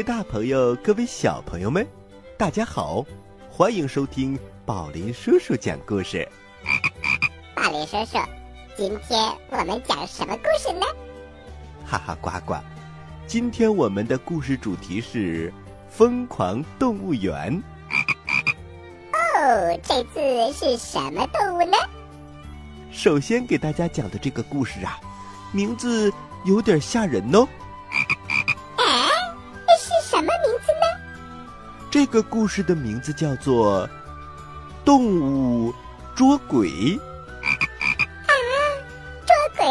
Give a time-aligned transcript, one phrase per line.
[0.00, 1.86] 位大朋友，各位小朋友们，
[2.38, 3.04] 大家好，
[3.50, 6.26] 欢迎收听宝林叔叔讲故事。
[7.54, 8.18] 宝林叔叔，
[8.78, 10.86] 今天我们讲什么故事呢？
[11.84, 12.54] 哈哈，呱呱，
[13.26, 15.50] 今天我们的故事主题是
[15.90, 17.62] 《疯狂动物园》。
[19.12, 21.76] 哦，这次是什么动物呢？
[22.90, 24.98] 首先给大家讲的这个故事啊，
[25.52, 26.10] 名字
[26.46, 27.46] 有点吓人哦。
[31.90, 33.86] 这个故事的名字叫做
[34.84, 35.74] 《动物
[36.14, 36.68] 捉鬼》。
[36.98, 37.50] 啊，
[39.26, 39.66] 捉鬼？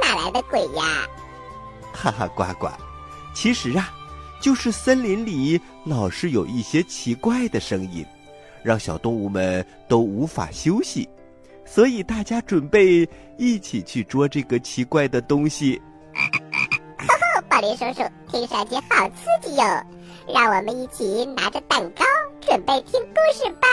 [0.00, 1.06] 哪来的鬼呀？
[1.92, 2.68] 哈哈，呱呱，
[3.34, 3.92] 其实啊，
[4.40, 8.04] 就是森林里老是有一些奇怪的声音。
[8.62, 11.08] 让小动物们都无法休息，
[11.64, 13.08] 所以大家准备
[13.38, 15.80] 一起去捉这个奇怪的东西。
[16.12, 19.64] 哈哈宝林叔叔，听上去好刺激哟！
[20.28, 22.04] 让我们一起拿着蛋糕，
[22.40, 23.68] 准备听故事吧。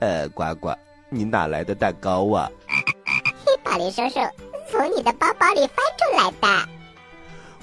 [0.00, 0.74] 呃，呱呱，
[1.08, 2.50] 你哪来的蛋糕啊？
[3.62, 4.20] 宝林叔叔
[4.70, 6.68] 从你的包包里翻出来的。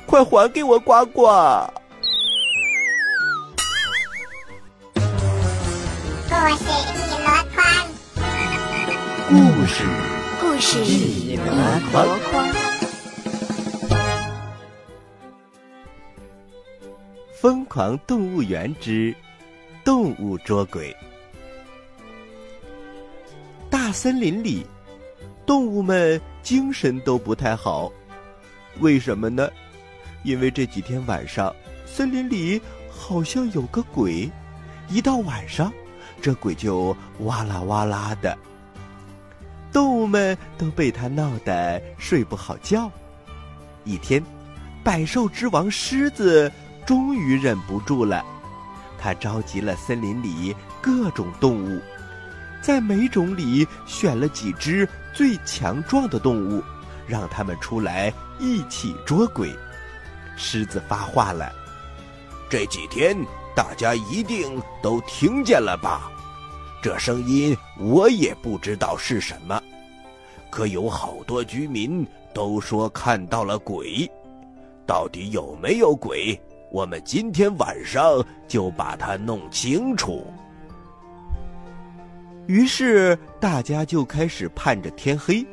[0.06, 1.28] 快还给我，呱呱！
[4.94, 6.64] 故事
[6.98, 7.64] 一箩筐，
[9.30, 9.86] 故事
[10.42, 11.44] 故事一箩
[12.32, 12.61] 筐。
[17.42, 19.12] 疯狂动物园之
[19.84, 20.96] 动物捉鬼。
[23.68, 24.64] 大森林里，
[25.44, 27.92] 动物们精神都不太好，
[28.80, 29.50] 为什么呢？
[30.22, 31.52] 因为这几天晚上，
[31.88, 34.30] 森林里好像有个鬼，
[34.88, 35.74] 一到晚上。
[36.22, 38.38] 这鬼就哇啦哇啦的，
[39.74, 42.88] 动物们都被他闹得睡不好觉。
[43.84, 44.24] 一天，
[44.84, 46.52] 百兽之王狮子
[46.92, 48.22] 终于忍不住了，
[49.00, 51.80] 他召集了森林里各种动物，
[52.62, 56.62] 在每种里选了几只最强壮的动物，
[57.08, 59.58] 让他们出来一起捉鬼。
[60.36, 61.50] 狮子发话了
[62.52, 63.16] ：“这几天。”
[63.56, 66.12] 大家一定都听见了吧？
[66.82, 69.62] 这声音我也不知道是什么，
[70.50, 74.12] 可有好多居民都说看到了鬼。
[74.86, 76.38] 到底有没有鬼？
[76.72, 80.26] 我们今天晚上就把它弄清楚。
[82.48, 85.46] 于是大家就开始盼着天黑，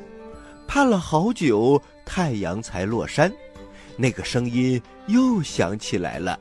[0.69, 3.33] 盼了好久，太阳才落山，
[3.97, 6.39] 那个声音又响起来了。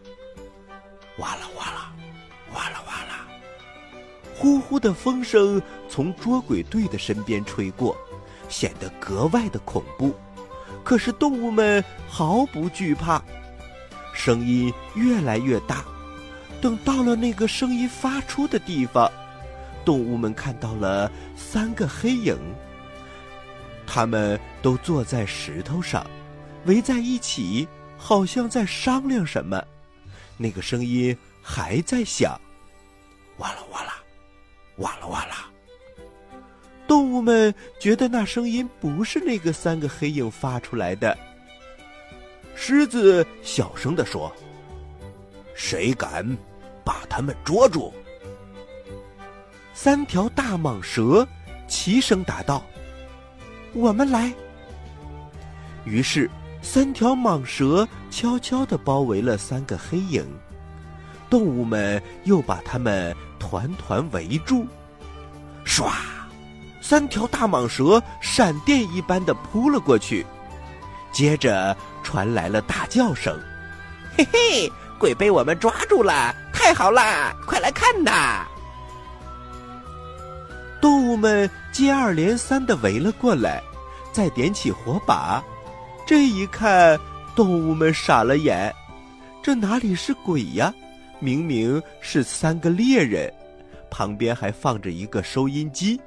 [1.18, 1.92] 哇啦哇啦，
[2.54, 3.28] 哇啦哇啦！
[4.36, 7.98] 呼呼的风声从捉鬼队的身边吹过，
[8.48, 10.14] 显得格外的恐怖。
[10.84, 13.22] 可是动物们毫不惧怕，
[14.18, 15.86] 声音越来越大。
[16.60, 19.10] 等到了那个声音发出的地方，
[19.86, 22.36] 动物们看到了三个黑影。
[23.86, 26.06] 他们都坐在石头上，
[26.66, 29.64] 围在一起，好像在商量什么。
[30.36, 32.40] 那个声音还在响，
[33.38, 33.94] 哇啦哇啦，
[34.78, 35.48] 哇啦哇啦。
[36.88, 41.18] 动物们觉得那声音不是那个三个黑影发出来的。
[42.60, 44.34] 狮子小声的说
[45.54, 46.26] ：“谁敢
[46.84, 47.94] 把他们捉住？”
[49.76, 51.26] 三条大蟒蛇
[51.68, 52.66] 齐声答道
[53.74, 54.34] ：“我们来。”
[55.86, 56.30] 于是。
[56.60, 60.26] 三条蟒蛇悄悄地包围了三个黑影，
[61.30, 64.66] 动物们又把它们团团围住。
[65.64, 65.90] 唰，
[66.82, 70.26] 三条大蟒蛇闪电一般的扑了过去，
[71.12, 73.38] 接着传来了大叫声
[74.18, 76.36] ：“嘿嘿，鬼被我们抓住了！
[76.54, 78.46] 太好啦，快来看呐！”
[80.80, 83.62] 动物们接二连三的围了过来，
[84.12, 85.44] 再点起火把。
[86.06, 87.00] 这一看，
[87.36, 88.74] 动物们傻了眼，
[89.42, 90.74] 这哪里是鬼呀？
[91.20, 93.34] 明明是三个猎人，
[93.90, 96.00] 旁边还放着一个收音机，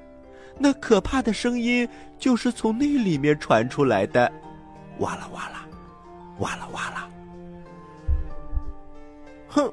[0.57, 4.31] 那可怕的声音就是从那里面传出来的，
[5.01, 5.67] 哇啦哇啦，
[6.39, 7.09] 哇啦哇啦。
[9.49, 9.71] 哼，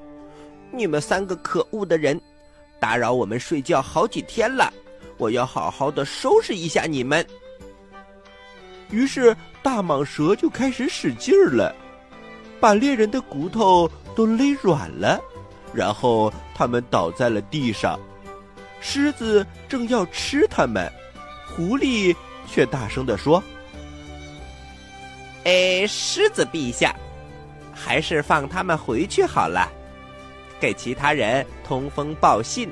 [0.71, 2.19] 你们三个可恶的人，
[2.79, 4.73] 打扰我们睡觉好几天了，
[5.17, 7.25] 我要好好的收拾一下你们。
[8.89, 11.75] 于是，大蟒蛇就开始使劲儿了，
[12.59, 15.21] 把猎人的骨头都勒软了，
[15.73, 17.99] 然后他们倒在了地上。
[18.79, 20.89] 狮子正要吃他们，
[21.45, 22.15] 狐狸
[22.47, 23.43] 却大声地说
[25.47, 26.93] ：“哎，狮子陛下，
[27.73, 29.71] 还是放他们回去好了。
[30.59, 32.69] 给其他人通风报信，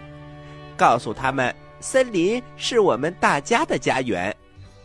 [0.76, 4.36] 告诉他们森林是我们大家的家园，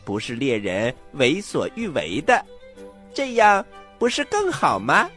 [0.04, 2.46] 不是猎人为所欲为的。
[3.12, 3.64] 这样
[3.98, 5.10] 不是更好吗？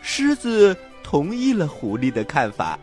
[0.00, 2.78] 狮子同意了狐狸的看法，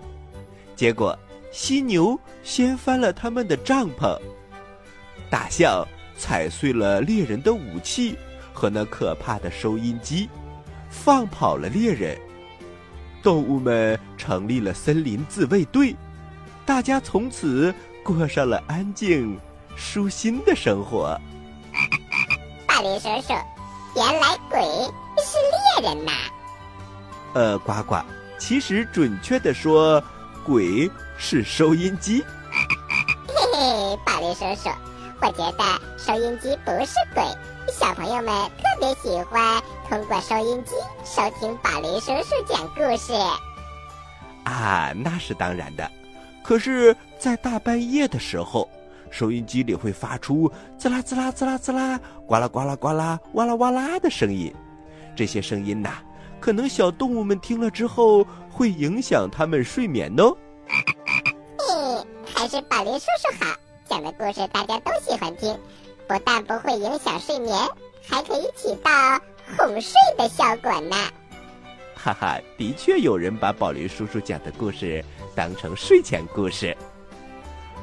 [0.76, 1.18] 结果
[1.52, 4.16] 犀牛掀翻了他们的帐篷，
[5.28, 5.84] 大象
[6.20, 8.16] 踩碎了猎人的武器
[8.58, 10.28] 和那可怕的收音机，
[10.90, 12.20] 放跑了猎人。
[13.22, 15.96] 动物们成立了森林自卫队，
[16.66, 17.72] 大家从此
[18.04, 19.40] 过上了安静、
[19.76, 21.16] 舒心的生活。
[22.66, 23.34] 巴林叔叔，
[23.96, 24.60] 原来鬼
[25.20, 25.38] 是
[25.80, 26.12] 猎人呐！
[27.36, 27.98] 呃，呱呱，
[28.40, 30.04] 其实准确的说，
[30.44, 32.26] 鬼是收音机。
[33.30, 34.72] 嘿嘿，巴林叔叔，
[35.22, 35.64] 我觉得
[35.96, 37.24] 收音机不是鬼，
[37.72, 38.26] 小朋友们
[38.58, 40.72] 特别喜欢通过收音机
[41.04, 43.14] 收听宝林叔叔讲故事。
[44.46, 45.90] 啊，那是当然的。
[46.44, 48.70] 可是，在大半夜的时候，
[49.12, 54.54] 收音机里会发出滋啦滋啦滋啦滋啦、呱啦呱啦呱啦、哇啦哇啦的声音。
[55.16, 55.96] 这些声音呐，
[56.40, 60.36] 可能小动物们听了之后会影响它们睡眠哦。
[61.58, 63.54] 嘿，还是宝林叔叔好，
[63.90, 65.58] 讲的故事大家都喜欢听，
[66.08, 67.54] 不但不会影响睡眠，
[68.08, 68.92] 还可以起到
[69.58, 70.96] 哄睡的效果呢。
[71.96, 75.04] 哈哈，的确有人把宝林叔叔讲的故事
[75.36, 76.76] 当成睡前故事。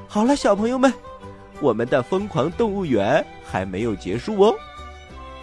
[0.09, 0.93] 好了，小朋友们，
[1.61, 4.55] 我们的疯狂动物园还没有结束哦，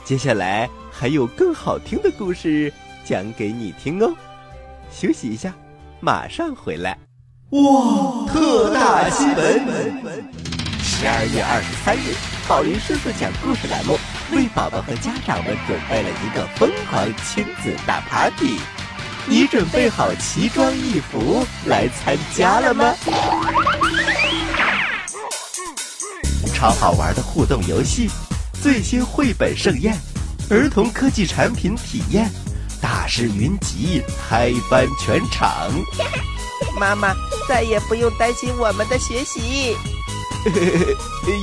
[0.04, 2.74] 接下来还有更好听的故事
[3.06, 4.12] 讲给你听哦。
[4.92, 5.54] 休息一下，
[6.00, 6.98] 马上回来。
[7.51, 9.92] 哇，特大新闻！
[10.81, 12.16] 十二月二十三日，
[12.47, 13.97] 宝林叔叔讲故事栏目
[14.33, 18.57] 为宝宝和家长们准备了一个疯狂亲子大 party。
[19.25, 22.93] 你准备好奇装异服来参加了吗？
[26.53, 28.09] 超好玩的互动游戏，
[28.61, 29.97] 最新绘本盛宴，
[30.49, 32.29] 儿童科技产品体验，
[32.81, 35.71] 大师云集，嗨翻全场。
[36.79, 37.13] 妈妈
[37.47, 39.75] 再也不用担心我们的学习，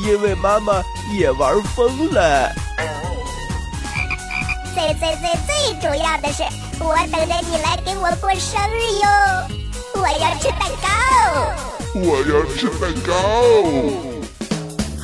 [0.05, 0.83] 因为妈妈
[1.13, 2.53] 也玩疯了。
[4.75, 6.43] 最最最最主要的是，
[6.81, 9.07] 我等着你来给我过生日哟！
[9.95, 10.89] 我要吃蛋糕，
[11.95, 13.13] 我要吃蛋糕。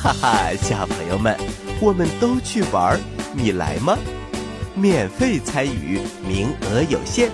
[0.01, 1.37] 哈哈，小朋友们，
[1.81, 2.99] 我们都去玩，
[3.33, 3.97] 你来吗？
[4.73, 7.29] 免费参与，名额有限，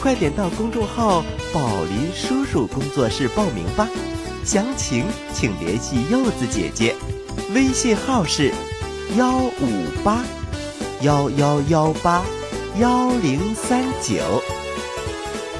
[0.00, 3.88] 快点到公众号“宝林叔叔工作室”报名吧。
[4.44, 6.94] 详情请联系柚子姐姐，
[7.54, 8.52] 微信号是
[9.16, 10.22] 幺五八
[11.00, 12.22] 幺幺幺八
[12.78, 14.42] 幺零三九。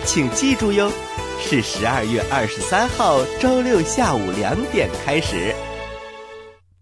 [0.04, 0.92] 请记住哟，
[1.40, 5.54] 是十二月二十三号周六下午两点开始。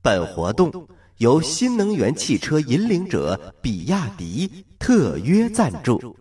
[0.03, 0.73] 本活动
[1.19, 6.17] 由新能源汽车引领者比亚迪特约赞助，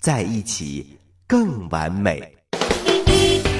[0.00, 0.86] 在一起
[1.26, 2.36] 更完美。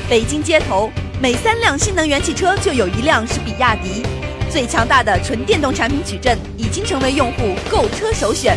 [0.09, 0.91] 北京街头
[1.23, 4.03] 每三辆新能源汽车就有一辆是比亚迪，
[4.51, 8.57] 最强大的纯电动产品矩阵已经成为用户购车首选。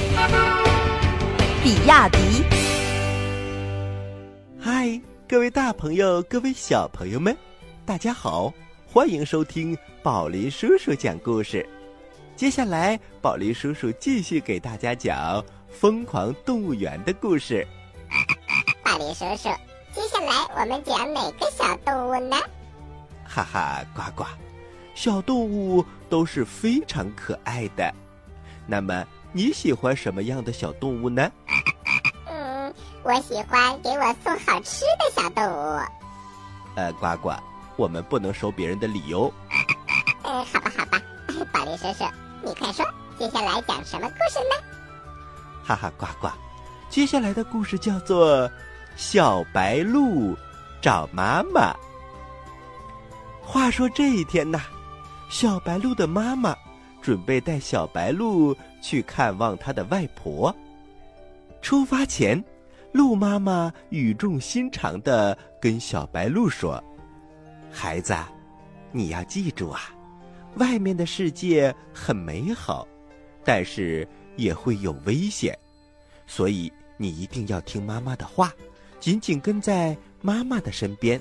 [1.62, 2.18] 比亚迪。
[4.58, 7.36] 嗨，各位大朋友，各位小朋友们，
[7.86, 8.54] 大家好。
[8.88, 11.68] 欢迎收听宝林叔叔讲故事。
[12.38, 17.68] 接下来，宝林叔叔继续给大家讲《疯狂动物园》的故事。
[18.86, 19.50] 宝林叔叔，
[19.94, 22.36] 接下来我们讲哪个小动物呢？
[23.26, 24.26] 哈哈，呱呱，
[24.96, 27.94] 小动物都是非常可爱的。
[28.66, 31.32] 那么你喜欢什么样的小动物呢？
[32.28, 32.74] 嗯，
[33.04, 35.80] 我喜欢给我送好吃的小动物。
[36.76, 37.34] 呃，呱呱。
[37.76, 39.34] 我们不能收别人的礼哟。
[40.24, 41.02] 嗯，好吧，好吧，
[41.52, 42.06] 宝林叔叔，
[42.44, 42.86] 你快说，
[43.18, 44.56] 接下来讲什么故事呢？
[45.66, 46.28] 哈哈，呱呱，
[46.90, 48.48] 接下来的故事叫做
[48.96, 50.36] 《小白鹿
[50.82, 51.74] 找妈妈》。
[53.42, 54.62] 话说这一天呐，
[55.30, 56.56] 小白鹿的妈妈
[57.02, 60.56] 准备带小白鹿去看望他的外婆。
[61.62, 62.42] 出发前，
[62.92, 66.82] 鹿妈妈语重心长的跟小白鹿说。
[67.72, 68.16] 孩子，
[68.92, 69.82] 你要记住啊，
[70.56, 72.88] 外面的世界很美好，
[73.44, 75.58] 但是也会有危险，
[76.28, 78.54] 所以你一定要听妈妈的话，
[79.04, 81.20] 紧紧跟在妈妈的身边。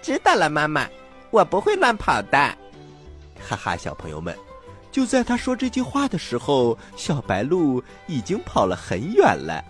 [0.00, 0.88] 知道了，妈妈，
[1.32, 2.38] 我不会乱跑的。
[3.40, 4.38] 哈哈，小朋友们，
[4.92, 9.64] 就在他说这句话的时候，小白鹿已经跑了很远了。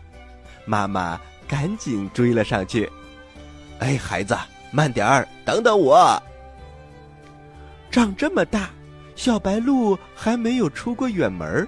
[0.66, 2.86] 妈妈赶紧追了上去。
[3.80, 4.36] “哎，孩子，
[4.70, 6.22] 慢点儿，等等我。”
[7.90, 8.68] 长这么大，
[9.16, 11.66] 小白鹿还没有出过远门儿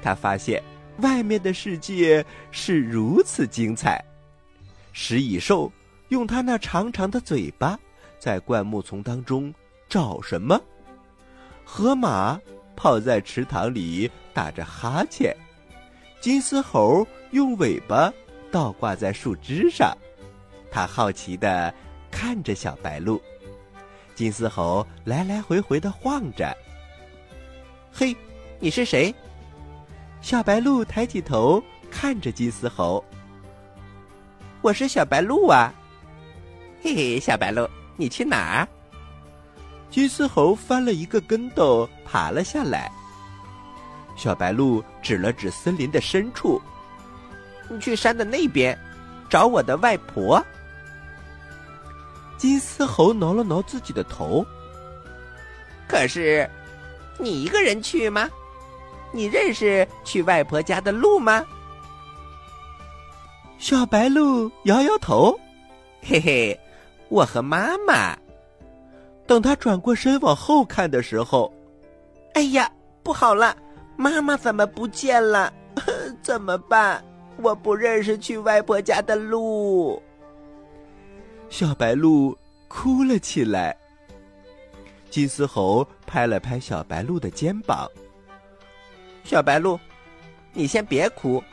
[0.00, 0.62] 他发现
[0.98, 4.04] 外面的世界是如此精彩。
[4.92, 5.72] 食蚁兽
[6.08, 7.78] 用它那长长的嘴巴
[8.18, 9.52] 在灌木丛当中
[9.88, 10.60] 找什么？
[11.64, 12.40] 河马
[12.74, 15.36] 泡在池塘里打着哈欠，
[16.20, 18.12] 金丝猴用尾巴
[18.50, 19.96] 倒挂在树枝上，
[20.70, 21.72] 它好奇的
[22.10, 23.20] 看着小白鹿。
[24.14, 26.56] 金丝猴来来回回的晃着。
[27.92, 28.16] 嘿，
[28.58, 29.14] 你是谁？
[30.20, 33.02] 小白鹿抬起头看着金丝猴。
[34.60, 35.72] 我是小白鹿啊。
[36.82, 38.66] 嘿嘿，小白鹿，你去哪？
[39.90, 42.90] 金丝猴翻了一个跟斗，爬了下来。
[44.16, 46.60] 小白鹿指了指森林的深处
[47.70, 48.76] ：“你去山的那边，
[49.30, 50.44] 找我的外婆。”
[52.36, 54.44] 金丝猴挠了挠自己的头。
[55.88, 56.48] 可是，
[57.18, 58.28] 你一个人去吗？
[59.12, 61.44] 你认识去外婆家的路吗？
[63.58, 65.38] 小白鹿摇摇头，
[66.02, 66.60] 嘿嘿，
[67.08, 68.16] 我和妈妈。
[69.26, 71.52] 等他转过身往后看的时候，
[72.34, 72.70] 哎呀，
[73.02, 73.56] 不好了，
[73.96, 75.52] 妈妈怎么不见了？
[76.22, 77.04] 怎么办？
[77.42, 80.02] 我不认识去外婆家的路。
[81.48, 82.36] 小白鹿
[82.68, 83.76] 哭了起来。
[85.10, 87.88] 金丝猴拍了拍小白鹿的肩膀
[89.28, 89.78] ：“小白鹿，
[90.54, 91.44] 你先别哭，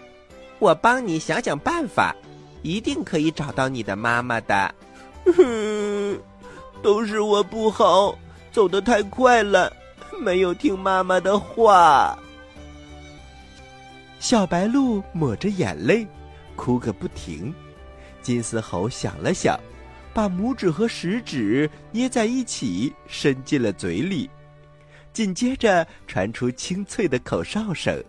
[0.59, 2.15] 我帮你想想办法，
[2.61, 4.73] 一定可以找到你的妈妈的。
[5.35, 6.17] ”“哼，
[6.81, 8.17] 都是我不好，
[8.49, 9.69] 走得太快了，
[10.21, 12.17] 没有听妈妈的话。”
[14.21, 16.07] 小白鹿抹着眼泪，
[16.55, 17.53] 哭个不停。
[18.21, 19.59] 金丝猴想了想。
[20.13, 24.29] 把拇指和食指捏在一起，伸进了嘴里，
[25.15, 28.03] 紧接着传出清脆的口哨声。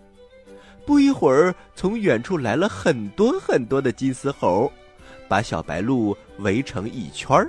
[0.85, 4.71] 不一会儿，从远处来了很多很多的金丝猴，
[5.29, 7.49] 把小白鹿围成一圈儿。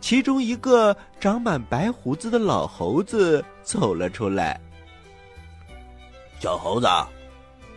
[0.00, 4.58] 其中一个长满白胡子的老猴子走了出来
[6.40, 6.88] ：“小猴子，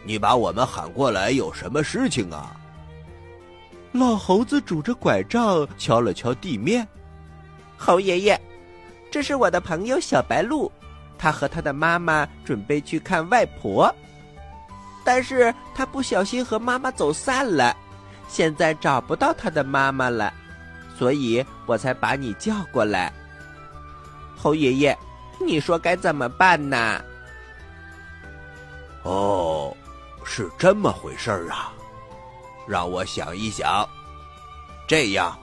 [0.06, 2.56] 你把我们喊过来有什么事情啊？”
[3.92, 6.86] 老猴子拄着拐杖敲了敲地面，
[7.78, 8.42] 猴爷爷，
[9.12, 10.70] 这是我的朋友小白鹿，
[11.18, 13.94] 他和他的妈妈准备去看外婆，
[15.04, 17.76] 但是他不小心和妈妈走散了，
[18.28, 20.34] 现在找不到他的妈妈了，
[20.98, 23.12] 所以我才把你叫过来。
[24.36, 24.98] 猴爷爷，
[25.40, 27.02] 你说该怎么办呢？
[29.04, 29.76] 哦，
[30.24, 31.72] 是这么回事儿啊。
[32.68, 33.88] 让我想一想。
[34.88, 35.38] 这样，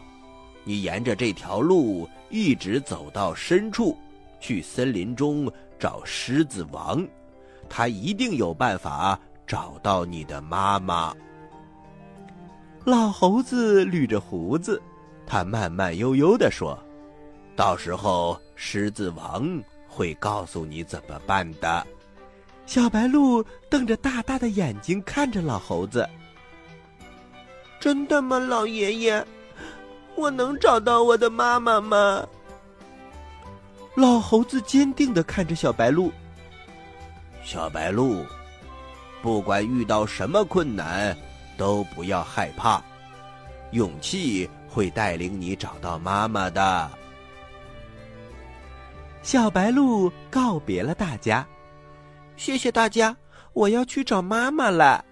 [0.65, 3.97] 你沿着这条路一直走到深处，
[4.43, 7.07] 去森林中找狮子王，
[7.69, 11.15] 他一定有办法找到你的妈妈。
[12.85, 14.83] 老猴子捋着胡子，
[15.25, 16.77] 他慢慢悠悠地说
[17.55, 21.87] ：“到时候狮子王会告诉你怎么办的。”
[22.67, 26.09] 小白鹿瞪着大大的眼睛看着老猴子。
[27.79, 29.25] 真的吗，老爷爷？
[30.17, 32.27] 我能找到我的妈妈吗？
[33.95, 36.11] 老猴子坚定的看着小白鹿。
[37.45, 38.25] 小白鹿，
[39.21, 41.17] 不管遇到什么困难，
[41.59, 42.83] 都不要害怕，
[43.73, 46.91] 勇气会带领你找到妈妈的。
[49.23, 51.47] 小白鹿告别了大家，
[52.37, 53.15] 谢谢大家，
[53.53, 55.05] 我要去找妈妈了。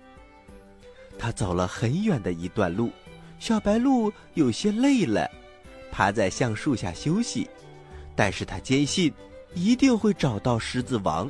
[1.18, 2.90] 他走了很远的一段路，
[3.38, 5.30] 小白鹿有些累了，
[5.92, 7.48] 趴在橡树下休息。
[8.20, 9.10] 但是他坚信
[9.54, 11.26] 一定会找到狮子王。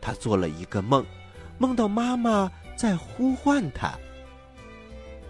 [0.00, 1.04] 他做了一个梦，
[1.58, 3.92] 梦到妈妈在呼唤他。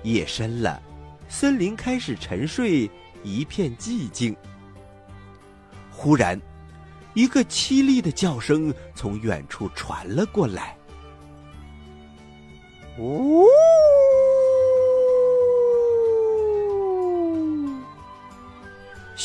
[0.05, 0.81] 夜深了，
[1.29, 2.89] 森林开始沉睡，
[3.25, 4.37] 一片寂静。
[5.91, 6.41] 忽然，
[7.15, 10.77] 一个凄厉的叫声从远处传了过来。
[12.97, 13.45] 呜！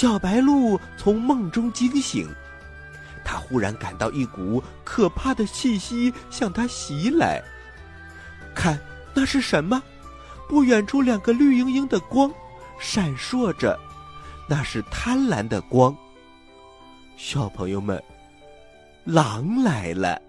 [0.01, 2.27] 小白鹿从梦中惊醒，
[3.24, 7.39] 它忽然感到一股可怕的气息向它袭来。
[8.55, 8.79] 看，
[9.13, 9.79] 那是什么？
[10.50, 12.34] 不远处两个绿莹莹的光
[12.79, 13.79] 闪烁着，
[14.50, 15.96] 那是贪婪的光。
[17.15, 18.01] 小朋友们，
[19.03, 20.20] 狼来了。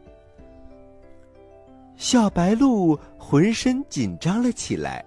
[1.96, 5.02] 小白鹿浑身紧张了起来，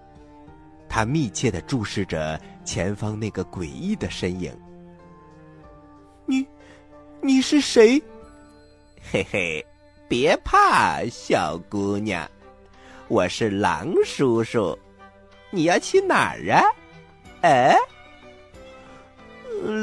[0.89, 4.51] 它密切的注视着前方那个诡异的身影。
[6.25, 6.45] 你，
[7.21, 8.01] 你是谁？
[9.11, 9.65] 嘿嘿，
[10.09, 12.29] 别怕，小姑娘，
[13.07, 14.77] 我是狼叔叔。
[15.51, 16.63] 你要去哪儿啊？
[17.41, 17.77] 哎，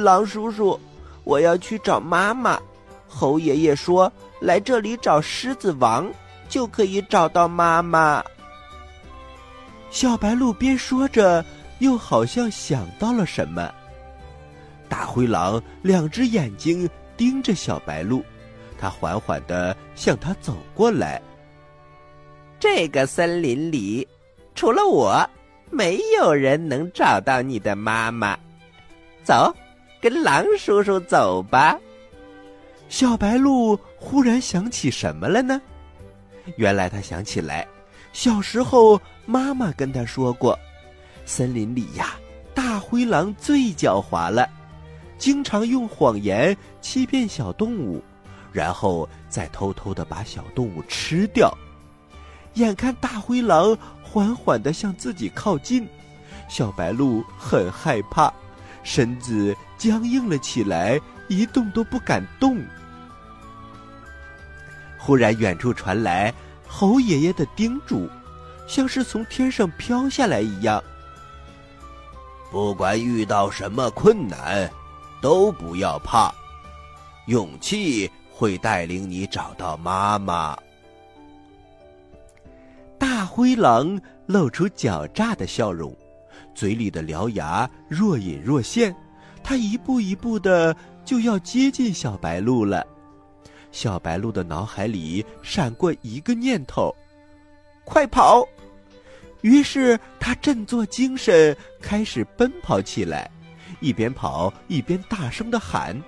[0.03, 0.79] 狼叔叔，
[1.25, 2.61] 我要去找妈妈。
[3.07, 6.13] 猴爷爷说，来这里找狮子王。
[6.49, 8.23] 就可以找到妈妈。
[9.91, 11.43] 小白鹿边说着，
[11.83, 13.71] 又好像想到了什么。
[14.89, 18.25] 大灰狼两只眼睛盯着小白鹿，
[18.79, 21.21] 它缓缓的向他走过来。
[22.61, 24.07] 这个森林里，
[24.55, 25.29] 除了我，
[25.71, 28.39] 没有人能找到你的妈妈。
[29.25, 29.53] 走，
[30.01, 31.77] 跟狼叔叔走吧。
[32.89, 35.61] 小白鹿忽然想起什么了呢？
[36.57, 37.67] 原来他想起来，
[38.13, 40.57] 小时候妈妈跟他说过，
[41.25, 42.15] 森林里呀，
[42.55, 44.49] 大灰狼最狡猾了，
[45.19, 48.03] 经常用谎言欺骗小动物，
[48.53, 51.57] 然后再偷偷的把小动物吃掉。
[52.55, 55.89] 眼看大灰狼缓缓的向自己靠近，
[56.49, 58.31] 小白鹿很害怕，
[58.83, 62.63] 身子僵硬了起来，一动都不敢动。
[64.99, 66.33] 忽然，远处传来
[66.67, 68.09] 猴爷爷的叮嘱，
[68.69, 70.83] 像是从天上飘下来一样。
[72.53, 74.71] 不管遇到什么困难，
[75.23, 76.31] 都不要怕，
[77.27, 80.55] 勇气会带领你找到妈妈。
[82.99, 85.97] 大灰狼露出狡诈的笑容，
[86.55, 88.95] 嘴里的獠牙若隐若现，
[89.43, 92.87] 它一步一步的就要接近小白鹿了。
[93.71, 96.95] 小白鹿的脑海里闪过一个念头
[97.83, 98.47] ：“快跑！”
[99.43, 103.31] 于是他振作精神，开始奔跑起来，
[103.81, 106.01] 一边跑一边大声的喊：“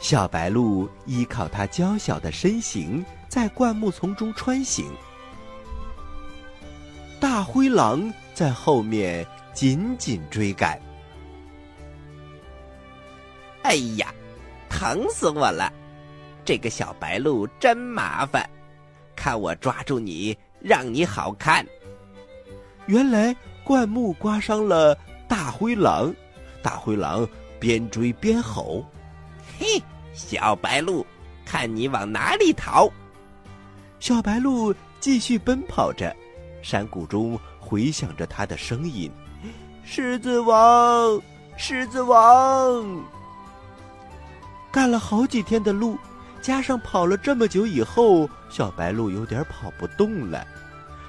[0.00, 4.90] 小白鹿依靠它娇小的身形，在灌木丛中穿行。
[7.20, 10.80] 大灰狼在后面紧紧追赶。
[13.62, 14.12] 哎呀，
[14.70, 15.70] 疼死我了！
[16.44, 18.48] 这个小白鹿真麻烦，
[19.14, 21.64] 看我抓住你，让你好看。
[22.86, 24.96] 原来灌木刮伤了
[25.28, 26.12] 大灰狼，
[26.62, 28.84] 大灰狼边追边吼
[29.58, 29.80] ：“嘿，
[30.12, 31.06] 小白鹿，
[31.44, 32.90] 看你往哪里逃！”
[34.00, 36.14] 小白鹿继续奔跑着，
[36.62, 39.10] 山谷中回响着它的声音
[39.84, 41.20] ：“狮子王，
[41.56, 43.04] 狮子王。”
[44.72, 45.98] 干了好几天的路，
[46.40, 50.46] 加上跑了这么久以后，小白鹿有点跑不动了。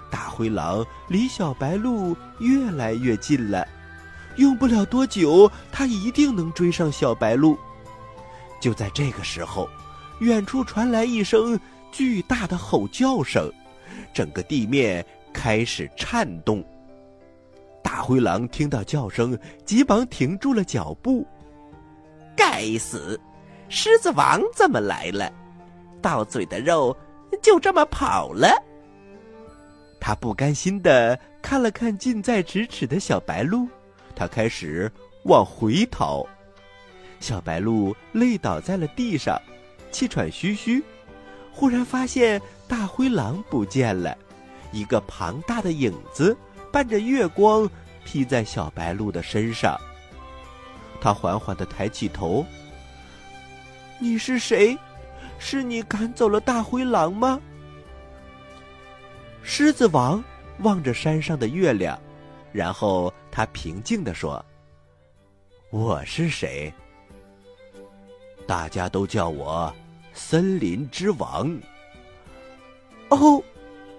[0.10, 3.66] 大灰狼离小白鹿越来越近了，
[4.36, 7.58] 用不了多久，它一定能追上小白鹿。
[8.60, 9.70] 就在这个时候，
[10.20, 11.60] 远处传来一声
[11.92, 13.50] 巨大的吼叫声，
[14.14, 16.64] 整个地面开始颤动。
[17.82, 21.26] 大灰狼听到叫声，急忙停住了脚步。
[22.36, 23.20] 该死！
[23.74, 25.32] 狮子王怎么来了？
[26.02, 26.96] 到嘴的肉
[27.42, 28.50] 就这么跑了。
[29.98, 33.66] 他不甘心的看了看近在咫尺的小白鹿，
[34.14, 34.92] 他开始
[35.24, 36.28] 往回逃。
[37.22, 39.42] 小白鹿累倒在了地上，
[39.90, 40.84] 气喘吁吁。
[41.54, 44.18] 忽然发现大灰狼不见了，
[44.74, 46.36] 一个庞大的影子
[46.74, 47.70] 伴着月光
[48.04, 49.80] 披在小白鹿的身上。
[51.00, 52.46] 他缓缓的抬起头。
[54.04, 54.76] 你是谁？
[55.38, 57.40] 是你赶走了大灰狼吗？
[59.44, 60.24] 狮子王
[60.62, 62.00] 望着山上的月亮，
[62.52, 64.44] 然后他平静的说
[65.70, 66.74] ：“我是谁？
[68.48, 69.72] 大家都叫我
[70.14, 71.56] 森林之王。”
[73.10, 73.40] 哦，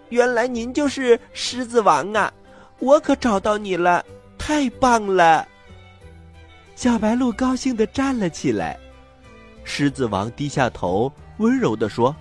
[0.09, 2.33] 原来您就是狮子王啊！
[2.81, 4.05] 我可找到你了，
[4.37, 5.47] 太棒了！
[6.75, 8.77] 小白鹿高兴的站了起来。
[9.65, 12.15] 狮子王低下头，温柔的说：“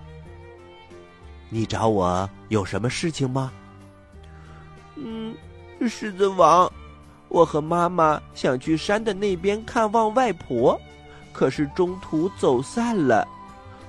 [1.50, 3.52] 你找我有什么事情吗
[4.96, 5.36] ？”“嗯，
[5.90, 6.72] 狮子王，
[7.28, 10.80] 我和妈妈想去山的那边看望外婆，
[11.34, 13.28] 可是中途走散了。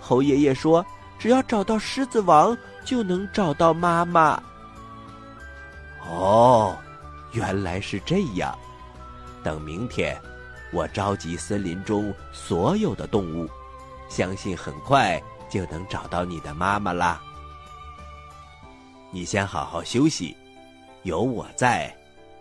[0.01, 0.85] 猴爷爷说，
[1.19, 4.43] 只要找到狮子王，就能找到妈妈。
[6.09, 6.77] ”“哦，
[7.33, 8.57] 原来是这样。
[9.43, 10.21] 等明天。”
[10.73, 13.47] 我召集森林中所有的动物，
[14.09, 17.23] 相信很快就能找到你的妈妈啦。
[19.11, 20.35] 你先好好休息，
[21.03, 21.95] 有我在，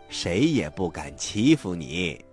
[0.07, 2.23] 谁也不敢欺负你。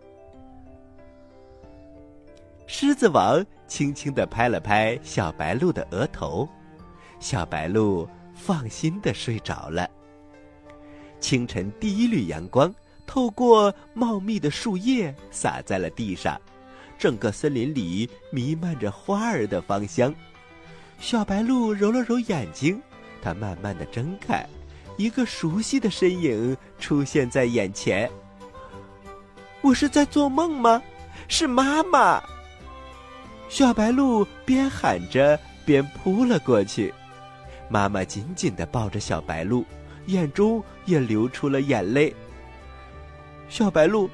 [2.68, 6.48] 狮子王轻轻地拍了拍小白鹿的额头，
[7.18, 9.90] 小白鹿放心的睡着了。
[11.18, 12.72] 清晨第一缕阳光
[13.08, 16.38] 透过茂密的树叶洒在了地上，
[16.98, 20.14] 整个森林里弥漫着花儿的芳香。
[21.00, 22.80] 小白鹿揉了揉眼睛。
[23.20, 24.46] 它慢慢的睁开，
[24.96, 28.08] 一个熟悉的身影出现在眼前。
[29.60, 30.80] 我是在做梦吗？
[31.26, 32.22] 是妈妈。
[33.48, 36.94] 小白鹿边喊着边扑了过去，
[37.68, 39.64] 妈妈紧紧的抱着小白鹿，
[40.06, 42.14] 眼中也流出了眼泪。
[43.48, 44.08] 小白鹿，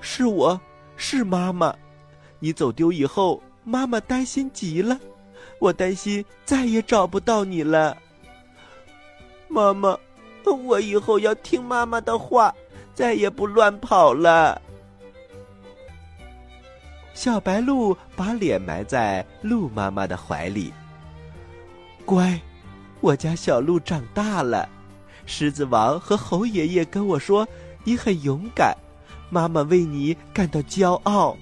[0.00, 0.60] 是我，
[0.96, 1.74] 是妈妈。
[2.38, 4.98] 你走丢以后，妈妈担心极了，
[5.58, 7.96] 我担心再也找不到你了。
[9.48, 9.98] 妈妈，
[10.44, 12.54] 我以后要听妈妈的话，
[12.94, 14.60] 再也不乱跑了。
[17.14, 20.72] 小白鹿把脸埋在鹿妈妈的怀里。
[22.04, 22.40] 乖，
[23.00, 24.68] 我家小鹿长大了。
[25.26, 27.46] 狮子王和猴爷爷跟我说，
[27.84, 28.76] 你很勇敢，
[29.30, 31.36] 妈妈为你感到骄傲。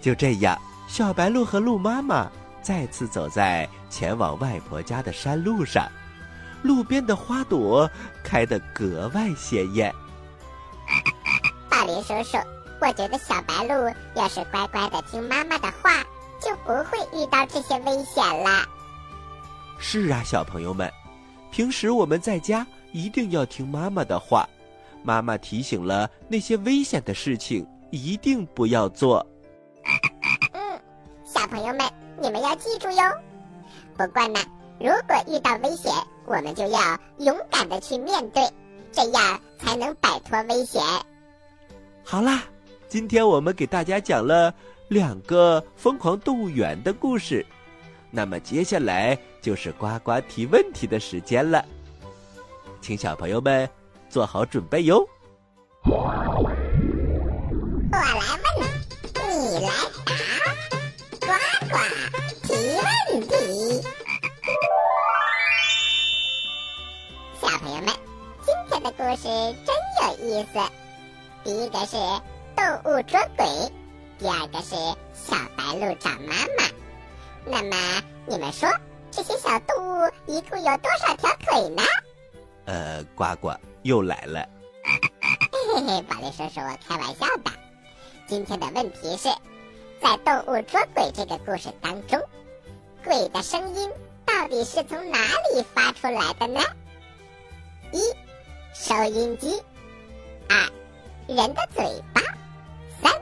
[0.00, 2.30] 就这样，小白鹿和鹿妈妈
[2.62, 5.88] 再次走在前往外婆家的山路上。
[6.62, 7.90] 路边的花朵
[8.22, 9.94] 开得格外鲜艳。
[11.68, 12.38] 宝林叔叔，
[12.80, 16.02] 我觉得小白鹿要是乖乖的听妈妈的话，
[16.40, 18.66] 就不会遇到这些危险了。
[19.78, 20.90] 是啊，小朋友们，
[21.50, 24.48] 平时我们在家一定要听妈妈的话。
[25.04, 29.24] 妈妈提醒了那些危险的事情，一定不要做。
[30.52, 30.80] 嗯，
[31.24, 31.88] 小朋友们，
[32.20, 33.02] 你们要记住哟。
[33.96, 34.40] 不过呢。
[34.80, 35.92] 如果遇到危险，
[36.26, 38.42] 我们就要勇敢的去面对，
[38.90, 40.82] 这样才能摆脱危险。
[42.02, 42.42] 好啦，
[42.88, 44.52] 今天我们给大家讲了
[44.88, 47.46] 两个疯狂动物园的故事，
[48.10, 51.64] 那么接下来就是呱呱提问题的时间了，
[52.80, 53.70] 请小朋友们
[54.14, 55.04] 做好准备哟。
[55.82, 56.54] 我来问，
[59.28, 59.68] 你来
[60.06, 60.14] 答，
[61.20, 61.26] 呱
[61.68, 61.74] 呱
[62.44, 62.46] 提
[62.76, 62.86] 问
[63.26, 63.32] 题。
[67.40, 67.92] 小朋友们，
[68.46, 69.24] 今天的故事
[69.66, 70.60] 真有意思。
[71.42, 71.96] 第一个是
[72.54, 73.44] 动物捉鬼，
[74.20, 74.76] 第二个是
[75.12, 76.62] 小白鹿找妈妈。
[77.44, 77.76] 那么
[78.26, 78.70] 你们说，
[79.10, 81.82] 这些小动物一共有多少条腿呢？
[82.66, 83.52] 呃，呱呱
[83.84, 84.46] 又来了。
[84.82, 87.50] 嘿嘿嘿，宝莉叔叔，我开玩笑的。
[88.26, 89.28] 今天的问题是，
[90.02, 92.18] 在动物捉鬼这个故事当中，
[93.04, 93.90] 鬼的声音
[94.24, 95.18] 到底是从哪
[95.54, 96.60] 里发出来的呢？
[97.92, 98.00] 一。
[98.76, 99.62] 收音机，
[100.48, 100.56] 二，
[101.28, 102.20] 人的嘴巴，
[103.00, 103.12] 三，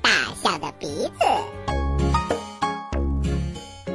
[0.00, 1.24] 大象的鼻子。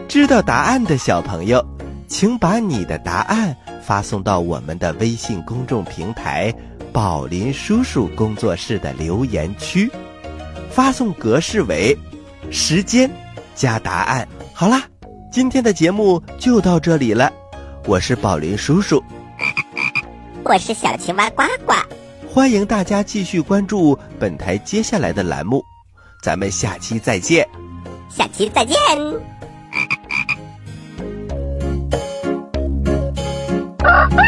[0.10, 1.66] 知道答案的小朋友，
[2.10, 6.52] 请把你的答案发送到我们的微信公众平台
[6.92, 9.92] “宝林叔叔工作室”的留言区，
[10.72, 11.96] 发送格式为
[12.50, 13.08] 时间
[13.54, 14.28] 加答案。
[14.54, 14.82] 好啦，
[15.32, 17.32] 今天的节目就到这里了，
[17.86, 19.04] 我是宝林叔叔。
[20.44, 21.74] 我是小青蛙呱呱，
[22.28, 25.64] 欢迎大家继续关注本台接下来的栏目，
[26.24, 27.48] 咱们下期再见，
[28.10, 28.76] 下期再见。
[33.96, 34.25] Ha ha!